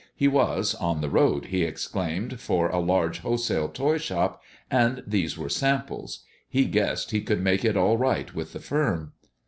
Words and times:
He 0.15 0.27
was 0.27 0.73
"on 0.73 0.99
the 1.01 1.11
road," 1.11 1.45
he 1.45 1.61
explained, 1.63 2.39
for 2.39 2.69
a 2.69 2.79
large 2.79 3.19
wholesale 3.19 3.69
toy 3.69 3.99
shop, 3.99 4.41
and 4.71 5.03
these 5.05 5.37
were 5.37 5.47
samples. 5.47 6.21
He 6.49 6.65
guessed 6.65 7.11
he 7.11 7.21
could 7.21 7.41
make 7.43 7.63
it 7.63 7.77
all 7.77 7.97
right 7.99 8.33
with 8.33 8.53
the 8.53 8.59
firm. 8.59 9.13